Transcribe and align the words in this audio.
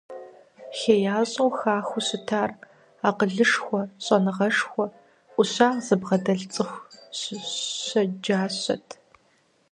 ХеящӀэу 0.77 1.49
хахыу 1.57 2.03
щытар 2.07 2.51
акъылышхуэ, 3.07 3.81
щӀэныгъэшхуэ. 4.03 4.85
Ӏущагъ 5.35 5.79
зыбгъэдэлъ 5.85 6.45
цӀыху 6.53 6.85
щэджащэт. 7.83 8.87